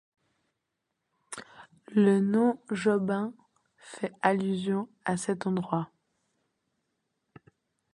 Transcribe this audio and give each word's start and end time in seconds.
Le 1.93 2.19
nom 2.21 2.59
Jobim 2.71 3.35
fait 3.77 4.11
allusion 4.23 4.89
à 5.05 5.15
cet 5.15 5.45
endroit. 5.45 5.91